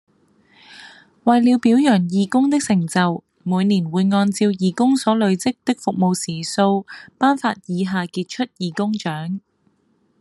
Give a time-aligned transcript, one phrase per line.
[1.25, 6.87] 為了表揚義工的成就，每年會按照義工所累積的服務時數，
[7.19, 9.39] 頒發以下傑出義工獎